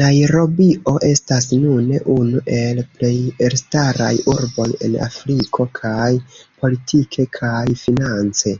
[0.00, 3.16] Najrobio estas nune unu el plej
[3.48, 6.08] elstaraj urboj en Afriko, kaj
[6.62, 8.58] politike kaj finance.